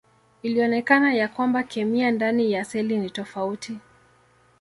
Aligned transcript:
Ilionekana 0.43 1.13
ya 1.13 1.27
kwamba 1.27 1.63
kemia 1.63 2.11
ndani 2.11 2.51
ya 2.51 2.65
seli 2.65 2.97
ni 2.97 3.09
tofauti. 3.09 3.77